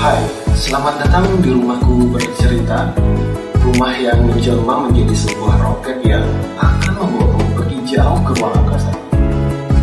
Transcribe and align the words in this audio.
Hai, 0.00 0.16
selamat 0.56 1.04
datang 1.04 1.28
di 1.44 1.52
rumahku 1.52 2.08
bercerita. 2.08 2.88
Rumah 3.60 3.92
yang 4.00 4.24
menjelma 4.24 4.88
menjadi 4.88 5.12
sebuah 5.12 5.60
roket 5.60 6.00
yang 6.00 6.24
akan 6.56 7.04
membawamu 7.04 7.44
pergi 7.52 7.84
jauh 7.84 8.16
ke 8.24 8.32
ruang 8.40 8.64
angkasa. 8.64 8.88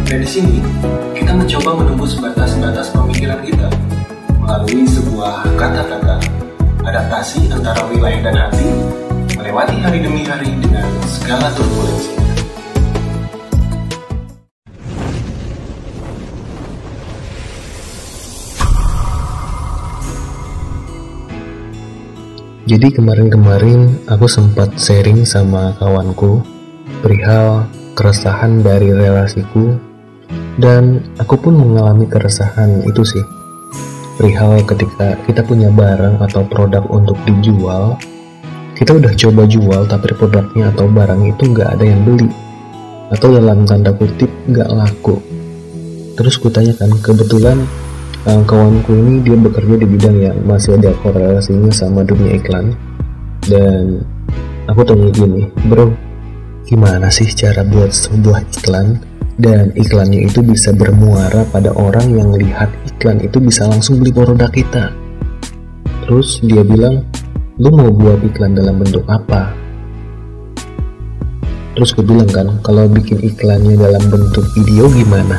Dan 0.10 0.18
di 0.18 0.26
sini, 0.26 0.58
kita 1.14 1.38
mencoba 1.38 1.70
menembus 1.78 2.18
batas-batas 2.18 2.90
pemikiran 2.98 3.46
kita 3.46 3.70
Melalui 4.42 4.90
sebuah 4.90 5.54
kata-kata 5.54 6.18
Adaptasi 6.82 7.54
antara 7.54 7.86
wilayah 7.86 8.26
dan 8.26 8.42
hati 8.42 8.74
Melewati 9.38 9.78
hari 9.86 10.02
demi 10.02 10.26
hari 10.26 10.50
dengan 10.58 10.90
segala 11.06 11.54
turbulensi 11.54 12.17
Jadi 22.68 23.00
kemarin-kemarin 23.00 24.12
aku 24.12 24.28
sempat 24.28 24.76
sharing 24.76 25.24
sama 25.24 25.72
kawanku 25.80 26.44
perihal 27.00 27.64
keresahan 27.96 28.60
dari 28.60 28.92
relasiku 28.92 29.80
dan 30.60 31.00
aku 31.16 31.40
pun 31.40 31.56
mengalami 31.56 32.04
keresahan 32.12 32.84
itu 32.84 33.08
sih. 33.08 33.24
Perihal 34.20 34.68
ketika 34.68 35.16
kita 35.24 35.48
punya 35.48 35.72
barang 35.72 36.20
atau 36.28 36.44
produk 36.44 36.84
untuk 36.92 37.16
dijual, 37.24 37.96
kita 38.76 39.00
udah 39.00 39.16
coba 39.16 39.48
jual 39.48 39.88
tapi 39.88 40.12
produknya 40.12 40.68
atau 40.76 40.92
barang 40.92 41.24
itu 41.24 41.48
nggak 41.48 41.80
ada 41.80 41.86
yang 41.88 42.04
beli 42.04 42.28
atau 43.16 43.32
dalam 43.32 43.64
tanda 43.64 43.96
kutip 43.96 44.28
nggak 44.52 44.68
laku. 44.76 45.16
Terus 46.20 46.36
kutanyakan 46.36 47.00
kebetulan 47.00 47.64
uh, 48.26 48.42
kawanku 48.48 48.96
ini 48.96 49.22
dia 49.22 49.38
bekerja 49.38 49.76
di 49.78 49.86
bidang 49.86 50.18
yang 50.18 50.38
masih 50.48 50.80
ada 50.80 50.96
korelasinya 51.06 51.70
sama 51.70 52.02
dunia 52.02 52.40
iklan. 52.40 52.74
Dan 53.46 54.02
aku 54.66 54.82
tanya 54.84 55.08
gini 55.14 55.48
bro 55.70 55.94
gimana 56.68 57.08
sih 57.14 57.30
cara 57.36 57.62
buat 57.68 57.94
sebuah 57.94 58.42
iklan? 58.58 58.98
Dan 59.38 59.70
iklannya 59.78 60.26
itu 60.26 60.42
bisa 60.42 60.74
bermuara 60.74 61.46
pada 61.54 61.70
orang 61.78 62.10
yang 62.10 62.34
lihat 62.34 62.74
iklan 62.90 63.22
itu 63.22 63.38
bisa 63.38 63.70
langsung 63.70 64.02
beli 64.02 64.10
produk 64.10 64.50
kita. 64.50 64.90
Terus 66.10 66.42
dia 66.42 66.66
bilang 66.66 67.06
lu 67.62 67.70
mau 67.70 67.94
buat 67.94 68.18
iklan 68.26 68.58
dalam 68.58 68.82
bentuk 68.82 69.06
apa? 69.06 69.54
Terus 71.78 71.94
gue 71.94 72.02
bilang 72.02 72.26
kan 72.34 72.48
kalau 72.66 72.90
bikin 72.90 73.22
iklannya 73.22 73.78
dalam 73.78 74.02
bentuk 74.10 74.42
video 74.58 74.90
gimana? 74.90 75.38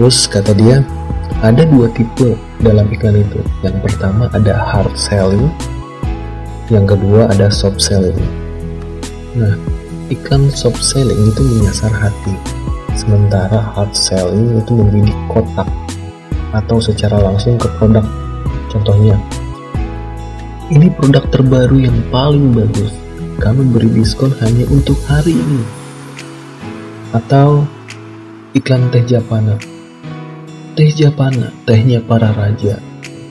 Terus 0.00 0.24
kata 0.24 0.56
dia 0.56 0.80
ada 1.40 1.64
dua 1.64 1.88
tipe 1.96 2.36
dalam 2.60 2.84
iklan 2.92 3.24
itu. 3.24 3.40
Yang 3.64 3.76
pertama 3.88 4.28
ada 4.36 4.60
hard 4.60 4.92
selling, 4.92 5.48
yang 6.68 6.84
kedua 6.84 7.32
ada 7.32 7.48
soft 7.48 7.80
selling. 7.80 8.16
Nah, 9.32 9.56
iklan 10.12 10.52
soft 10.52 10.84
selling 10.84 11.16
itu 11.16 11.40
menyasar 11.40 11.88
hati, 11.88 12.36
sementara 12.92 13.56
hard 13.72 13.96
selling 13.96 14.60
itu 14.60 14.72
membidik 14.76 15.16
kotak 15.32 15.68
atau 16.52 16.76
secara 16.76 17.16
langsung 17.16 17.56
ke 17.56 17.68
produk. 17.80 18.04
Contohnya, 18.68 19.16
ini 20.68 20.92
produk 20.92 21.24
terbaru 21.32 21.88
yang 21.88 21.96
paling 22.12 22.52
bagus. 22.52 22.92
Kami 23.40 23.64
beri 23.72 23.88
diskon 23.96 24.36
hanya 24.44 24.68
untuk 24.68 25.00
hari 25.08 25.32
ini. 25.32 25.64
Atau 27.16 27.64
iklan 28.52 28.92
teh 28.92 29.00
Japana 29.08 29.69
teh 30.78 30.90
Japana, 30.94 31.50
tehnya 31.66 31.98
para 32.02 32.30
raja, 32.34 32.78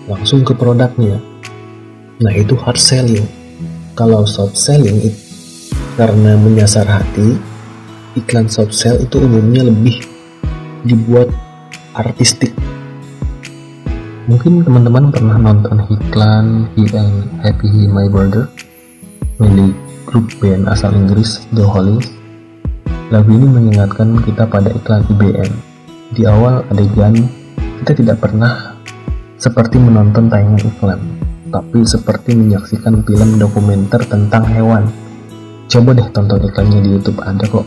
langsung 0.10 0.44
ke 0.44 0.52
produknya. 0.52 1.20
Nah 2.20 2.34
itu 2.36 2.58
hard 2.60 2.80
selling. 2.80 3.28
Kalau 3.96 4.24
soft 4.24 4.56
selling 4.56 5.00
itu 5.04 5.20
karena 6.00 6.40
menyasar 6.40 6.88
hati, 6.88 7.36
iklan 8.16 8.48
soft 8.48 8.72
sell 8.72 8.96
itu 9.00 9.20
umumnya 9.20 9.68
lebih 9.68 10.00
dibuat 10.88 11.28
artistik. 11.92 12.56
Mungkin 14.32 14.64
teman-teman 14.64 15.12
pernah 15.12 15.36
nonton 15.36 15.84
iklan 15.90 16.72
He 16.78 16.86
Happy 17.42 17.68
He 17.68 17.90
My 17.90 18.08
Brother 18.08 18.48
milik 19.40 19.74
grup 20.04 20.28
band 20.44 20.68
asal 20.68 20.92
Inggris 20.96 21.48
The 21.56 21.64
Hollies. 21.64 22.12
Lagu 23.10 23.32
ini 23.34 23.48
mengingatkan 23.48 24.22
kita 24.22 24.46
pada 24.46 24.70
iklan 24.70 25.02
IBM. 25.10 25.52
Di 26.10 26.26
awal 26.26 26.66
adegan 26.74 27.14
kita 27.86 27.94
tidak 28.02 28.18
pernah 28.18 28.82
seperti 29.38 29.78
menonton 29.78 30.26
tayangan 30.26 30.66
iklan, 30.66 31.02
tapi 31.54 31.86
seperti 31.86 32.34
menyaksikan 32.34 33.06
film 33.06 33.38
dokumenter 33.38 34.02
tentang 34.10 34.42
hewan. 34.50 34.90
Coba 35.70 35.94
deh 35.94 36.10
tonton 36.10 36.42
iklannya 36.42 36.82
di 36.82 36.90
YouTube 36.98 37.22
ada 37.22 37.46
kok. 37.46 37.62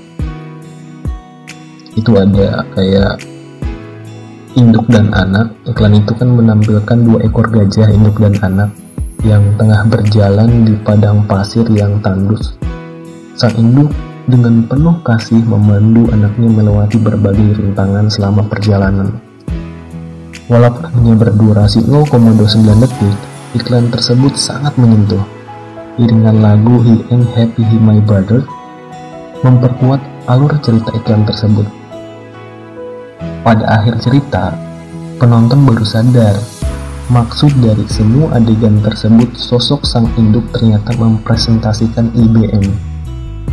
Itu 1.95 2.19
ada 2.19 2.67
kayak 2.75 3.23
induk 4.59 4.91
dan 4.91 5.15
anak. 5.15 5.55
Iklan 5.63 6.03
itu 6.03 6.11
kan 6.19 6.35
menampilkan 6.35 6.99
dua 6.99 7.23
ekor 7.23 7.47
gajah 7.47 7.95
induk 7.95 8.19
dan 8.19 8.35
anak 8.43 8.75
yang 9.23 9.55
tengah 9.55 9.87
berjalan 9.87 10.67
di 10.67 10.75
padang 10.83 11.23
pasir 11.31 11.63
yang 11.71 12.03
tandus. 12.03 12.59
Sang 13.39 13.55
induk 13.55 13.95
dengan 14.27 14.63
penuh 14.71 15.03
kasih 15.03 15.43
memandu 15.43 16.07
anaknya 16.15 16.47
melewati 16.47 16.99
berbagai 17.01 17.59
rintangan 17.59 18.07
selama 18.07 18.47
perjalanan. 18.47 19.19
Walaupun 20.47 20.85
hanya 20.95 21.15
berdurasi 21.19 21.83
0,29 21.87 22.83
detik, 22.83 23.17
iklan 23.59 23.91
tersebut 23.91 24.35
sangat 24.39 24.75
menyentuh. 24.79 25.23
Iringan 25.99 26.41
lagu 26.41 26.81
He 26.87 27.03
Ain't 27.11 27.29
Happy 27.35 27.67
He 27.67 27.77
My 27.77 27.99
Brother 28.01 28.47
memperkuat 29.43 30.01
alur 30.31 30.55
cerita 30.63 30.95
iklan 30.95 31.27
tersebut. 31.27 31.67
Pada 33.43 33.65
akhir 33.81 33.99
cerita, 33.99 34.55
penonton 35.19 35.67
baru 35.67 35.83
sadar 35.83 36.39
maksud 37.11 37.51
dari 37.59 37.85
semua 37.91 38.39
adegan 38.39 38.79
tersebut 38.81 39.35
sosok 39.35 39.83
sang 39.83 40.07
induk 40.15 40.47
ternyata 40.55 40.95
mempresentasikan 40.97 42.09
IBM 42.15 42.92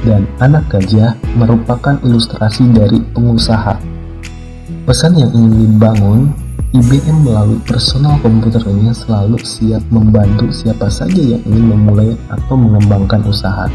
dan 0.04 0.28
anak 0.40 0.68
gajah 0.72 1.16
merupakan 1.36 1.98
ilustrasi 2.04 2.70
dari 2.72 3.00
pengusaha. 3.12 3.80
Pesan 4.88 5.18
yang 5.18 5.32
ingin 5.36 5.54
dibangun 5.66 6.34
IBM 6.70 7.26
melalui 7.26 7.58
personal 7.66 8.22
komputernya 8.22 8.94
selalu 8.94 9.42
siap 9.42 9.82
membantu 9.90 10.54
siapa 10.54 10.86
saja 10.86 11.18
yang 11.18 11.42
ingin 11.50 11.74
memulai 11.74 12.14
atau 12.30 12.54
mengembangkan 12.54 13.26
usaha. 13.26 13.66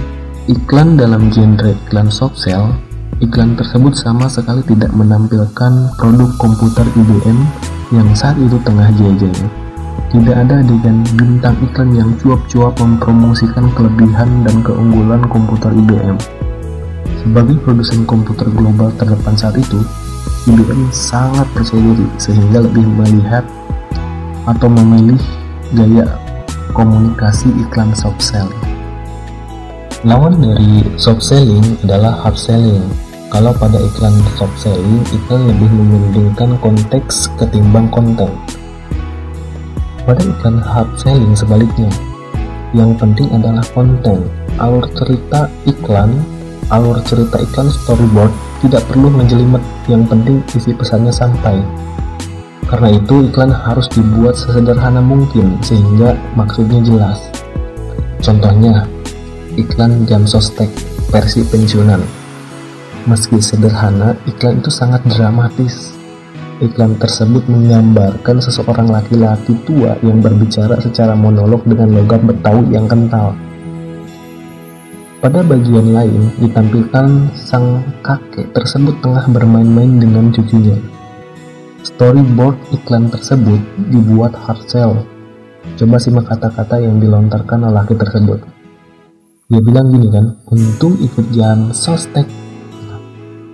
Iklan 0.47 0.95
dalam 0.95 1.27
genre 1.35 1.75
iklan 1.75 2.07
soft 2.07 2.39
sell, 2.39 2.71
iklan 3.19 3.59
tersebut 3.59 3.99
sama 3.99 4.31
sekali 4.31 4.63
tidak 4.71 4.95
menampilkan 4.95 5.91
produk 5.99 6.31
komputer 6.39 6.87
IBM 6.95 7.39
yang 7.91 8.09
saat 8.15 8.39
itu 8.39 8.55
tengah 8.63 8.91
jaya 8.95 9.33
Tidak 10.15 10.31
ada 10.31 10.63
adegan 10.63 11.03
bintang 11.19 11.59
iklan 11.59 11.91
yang 11.91 12.15
cuap-cuap 12.23 12.79
mempromosikan 12.79 13.67
kelebihan 13.75 14.47
dan 14.47 14.63
keunggulan 14.63 15.27
komputer 15.27 15.75
IBM. 15.75 16.15
Sebagai 17.19 17.59
produsen 17.67 18.07
komputer 18.07 18.47
global 18.55 18.95
terdepan 18.95 19.35
saat 19.35 19.59
itu, 19.59 19.83
IBM 20.47 20.87
sangat 20.95 21.51
percaya 21.51 21.83
diri 21.83 22.07
sehingga 22.23 22.63
lebih 22.63 22.87
melihat 22.95 23.43
atau 24.47 24.71
memilih 24.71 25.19
gaya 25.75 26.07
komunikasi 26.79 27.51
iklan 27.67 27.91
soft 27.91 28.23
selling. 28.23 28.63
Lawan 30.07 30.39
dari 30.39 30.95
soft 30.95 31.27
selling 31.27 31.75
adalah 31.83 32.15
hard 32.23 32.39
selling. 32.39 32.87
Kalau 33.35 33.51
pada 33.51 33.83
iklan 33.83 34.15
soft 34.39 34.63
selling, 34.63 35.03
iklan 35.11 35.43
lebih 35.51 35.67
mementingkan 35.75 36.55
konteks 36.63 37.27
ketimbang 37.35 37.91
konten. 37.91 38.31
Pada 40.05 40.21
iklan 40.21 40.61
hard 40.61 41.01
selling 41.01 41.33
sebaliknya, 41.33 41.89
yang 42.77 42.93
penting 42.93 43.25
adalah 43.33 43.65
konten. 43.73 44.29
Alur 44.61 44.85
cerita 44.93 45.49
iklan, 45.65 46.21
alur 46.69 47.01
cerita 47.09 47.41
iklan 47.41 47.73
storyboard 47.73 48.29
tidak 48.61 48.85
perlu 48.93 49.09
menjelimet, 49.09 49.65
yang 49.89 50.05
penting 50.05 50.45
isi 50.53 50.77
pesannya 50.77 51.09
sampai. 51.09 51.57
Karena 52.69 53.01
itu 53.01 53.33
iklan 53.33 53.49
harus 53.49 53.89
dibuat 53.97 54.37
sesederhana 54.37 55.01
mungkin 55.01 55.57
sehingga 55.65 56.21
maksudnya 56.37 56.85
jelas. 56.85 57.25
Contohnya, 58.21 58.85
iklan 59.57 60.05
jam 60.05 60.29
sostek 60.29 60.69
versi 61.09 61.49
pensiunan. 61.49 62.05
Meski 63.09 63.41
sederhana, 63.41 64.17
iklan 64.29 64.61
itu 64.61 64.69
sangat 64.69 65.01
dramatis. 65.09 65.97
Iklan 66.63 66.95
tersebut 67.03 67.51
menggambarkan 67.51 68.39
seseorang 68.39 68.87
laki-laki 68.87 69.59
tua 69.67 69.99
yang 70.07 70.23
berbicara 70.23 70.79
secara 70.79 71.19
monolog 71.19 71.67
dengan 71.67 71.91
logam 71.91 72.31
Betawi 72.31 72.71
yang 72.71 72.87
kental. 72.87 73.35
Pada 75.19 75.43
bagian 75.43 75.91
lain, 75.91 76.31
ditampilkan 76.39 77.33
sang 77.35 77.83
kakek 78.07 78.55
tersebut 78.55 78.95
tengah 79.03 79.27
bermain-main 79.35 79.99
dengan 79.99 80.31
cucunya. 80.31 80.79
Storyboard 81.83 82.55
iklan 82.71 83.11
tersebut 83.11 83.59
dibuat 83.91 84.37
hard 84.39 84.63
sell. 84.71 84.93
Coba 85.75 85.97
simak 85.99 86.31
kata-kata 86.31 86.79
yang 86.79 87.03
dilontarkan 87.03 87.67
lelaki 87.67 87.99
tersebut. 87.99 88.47
Dia 89.51 89.59
bilang 89.59 89.91
gini 89.91 90.07
kan, 90.13 90.39
untung 90.55 91.03
ikut 91.03 91.27
jam 91.35 91.75
sostek. 91.75 92.29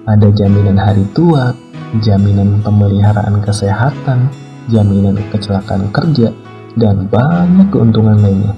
Ada 0.05 0.27
jaminan 0.35 0.77
hari 0.77 1.07
tua, 1.15 1.55
jaminan 1.99 2.63
pemeliharaan 2.63 3.43
kesehatan, 3.43 4.31
jaminan 4.71 5.19
kecelakaan 5.35 5.91
kerja, 5.91 6.31
dan 6.79 7.11
banyak 7.11 7.67
keuntungan 7.75 8.23
lainnya. 8.23 8.55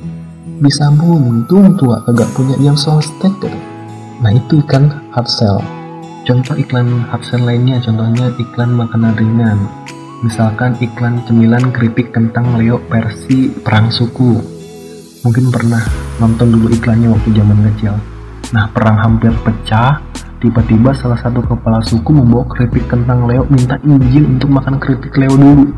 Bisa 0.61 0.93
buntung 0.93 1.75
tua 1.81 2.05
agak 2.05 2.29
punya 2.37 2.55
jam 2.61 2.77
sostek 2.77 3.33
gitu. 3.41 3.59
Nah 4.21 4.31
itu 4.37 4.61
kan 4.69 4.93
hard 5.17 5.27
sell. 5.27 5.59
Contoh 6.29 6.55
iklan 6.55 7.09
hard 7.09 7.25
sell 7.25 7.43
lainnya, 7.43 7.83
contohnya 7.83 8.31
iklan 8.39 8.71
makanan 8.77 9.19
ringan, 9.19 9.59
Misalkan 10.23 10.79
iklan 10.79 11.19
cemilan 11.27 11.75
keripik 11.75 12.15
kentang 12.15 12.55
Leo 12.55 12.79
versi 12.87 13.51
perang 13.51 13.91
suku. 13.91 14.39
Mungkin 15.27 15.51
pernah 15.51 15.83
nonton 16.23 16.55
dulu 16.55 16.71
iklannya 16.71 17.11
waktu 17.11 17.35
zaman 17.35 17.59
kecil. 17.75 18.12
Nah, 18.53 18.69
perang 18.71 19.01
hampir 19.01 19.33
pecah. 19.41 20.01
Tiba-tiba 20.43 20.91
salah 20.93 21.17
satu 21.17 21.39
kepala 21.43 21.79
suku 21.81 22.11
membawa 22.11 22.45
keripik 22.51 22.91
kentang 22.91 23.31
Leo 23.31 23.47
minta 23.47 23.79
izin 23.83 24.37
untuk 24.37 24.51
makan 24.51 24.77
keripik 24.77 25.15
Leo 25.17 25.35
dulu. 25.39 25.71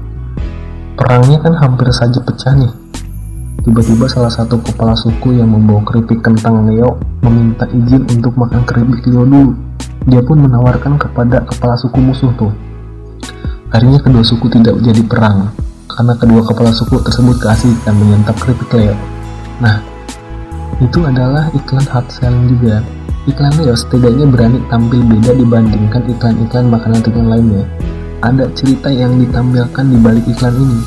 Perangnya 0.98 1.38
kan 1.44 1.54
hampir 1.60 1.88
saja 1.92 2.18
pecah 2.18 2.54
nih. 2.56 2.72
Tiba-tiba 3.64 4.08
salah 4.08 4.32
satu 4.32 4.60
kepala 4.60 4.96
suku 4.96 5.36
yang 5.36 5.52
membawa 5.52 5.84
keripik 5.84 6.24
kentang 6.24 6.64
Leo 6.64 6.96
meminta 7.22 7.68
izin 7.70 8.08
untuk 8.08 8.36
makan 8.40 8.64
keripik 8.64 9.04
Leo 9.06 9.28
dulu. 9.28 9.52
Dia 10.08 10.20
pun 10.24 10.36
menawarkan 10.40 11.00
kepada 11.00 11.44
kepala 11.48 11.80
suku 11.80 11.96
musuh 11.96 12.28
tuh 12.36 12.52
Akhirnya 13.74 13.98
kedua 13.98 14.22
suku 14.22 14.46
tidak 14.54 14.78
jadi 14.86 15.02
perang 15.02 15.50
karena 15.90 16.14
kedua 16.14 16.46
kepala 16.46 16.70
suku 16.70 16.94
tersebut 17.02 17.42
keasikan 17.42 17.98
menyantap 17.98 18.38
keripik 18.38 18.70
Leo. 18.70 18.94
Nah, 19.58 19.82
itu 20.82 21.06
adalah 21.06 21.50
iklan 21.54 21.86
hard 21.86 22.06
selling 22.10 22.50
juga. 22.50 22.82
Iklan 23.24 23.54
Leo 23.56 23.72
setidaknya 23.72 24.26
berani 24.28 24.58
tampil 24.68 25.00
beda 25.00 25.32
dibandingkan 25.38 26.02
iklan-iklan 26.12 26.66
makanan 26.68 27.00
ringan 27.06 27.28
lainnya. 27.30 27.64
Ada 28.20 28.48
cerita 28.52 28.88
yang 28.92 29.16
ditampilkan 29.20 29.84
di 29.84 29.98
balik 30.00 30.24
iklan 30.28 30.56
ini. 30.56 30.80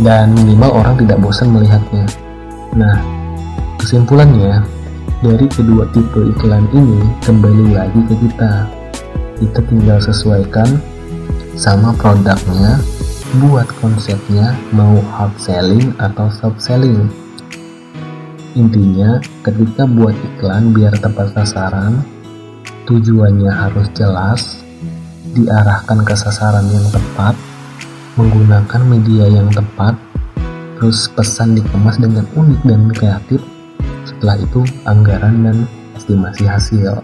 Dan 0.00 0.32
minimal 0.32 0.70
orang 0.84 0.94
tidak 1.00 1.20
bosan 1.20 1.52
melihatnya. 1.52 2.08
Nah, 2.72 2.96
kesimpulannya, 3.76 4.64
dari 5.20 5.46
kedua 5.50 5.84
tipe 5.92 6.32
iklan 6.32 6.64
ini 6.72 7.04
kembali 7.24 7.76
lagi 7.76 8.00
ke 8.08 8.14
kita. 8.16 8.66
Kita 9.36 9.60
tinggal 9.68 9.98
sesuaikan 10.00 10.80
sama 11.58 11.92
produknya 11.92 12.80
buat 13.40 13.68
konsepnya 13.80 14.56
mau 14.72 15.00
hard 15.12 15.32
selling 15.40 15.92
atau 16.00 16.28
soft 16.32 16.60
selling 16.60 17.08
intinya 18.52 19.20
ketika 19.40 19.88
buat 19.88 20.12
iklan 20.12 20.76
biar 20.76 20.92
tepat 21.00 21.32
sasaran 21.32 22.04
tujuannya 22.84 23.48
harus 23.48 23.88
jelas 23.96 24.60
diarahkan 25.32 26.04
ke 26.04 26.14
sasaran 26.16 26.68
yang 26.68 26.84
tepat 26.92 27.34
menggunakan 28.20 28.82
media 28.84 29.24
yang 29.30 29.48
tepat 29.48 29.96
terus 30.76 31.08
pesan 31.12 31.56
dikemas 31.56 31.96
dengan 31.96 32.28
unik 32.36 32.60
dan 32.68 32.82
kreatif 32.92 33.40
setelah 34.04 34.36
itu 34.36 34.60
anggaran 34.84 35.46
dan 35.46 35.56
estimasi 35.96 36.44
hasil 36.44 37.00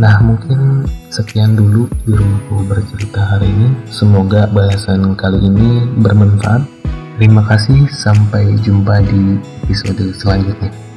Nah 0.00 0.16
mungkin 0.24 0.88
sekian 1.12 1.60
dulu 1.60 1.84
di 2.08 2.16
rumahku 2.16 2.64
bercerita 2.64 3.36
hari 3.36 3.52
ini. 3.52 3.68
Semoga 3.92 4.48
bahasan 4.48 5.12
kali 5.12 5.44
ini 5.44 5.84
bermanfaat. 6.00 6.79
Terima 7.20 7.44
kasih, 7.44 7.84
sampai 7.92 8.56
jumpa 8.64 9.04
di 9.04 9.36
episode 9.68 10.08
selanjutnya. 10.16 10.89